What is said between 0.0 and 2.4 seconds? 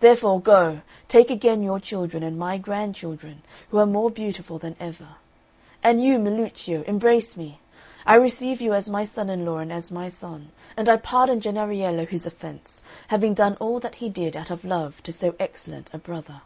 Therefore, go, take again your children and